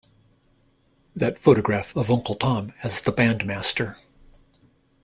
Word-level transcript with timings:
That 1.15 1.37
photograph 1.37 1.95
of 1.95 2.09
Uncle 2.09 2.33
Tom 2.33 2.73
as 2.81 3.03
the 3.03 3.11
bandmaster. 3.13 3.97